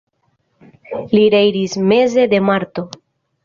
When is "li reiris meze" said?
1.17-2.29